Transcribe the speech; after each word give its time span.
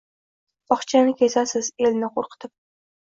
Bog’chani 0.71 1.13
kezasiz, 1.21 1.71
elni 1.89 2.11
qo’rqitib? 2.17 2.55